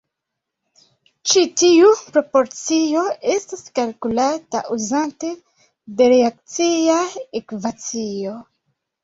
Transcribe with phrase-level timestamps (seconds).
[1.31, 3.03] Ĉi tiu proporcio
[3.33, 5.31] estas kalkulata uzante
[6.01, 6.99] de reakcia
[7.43, 8.35] ekvacio.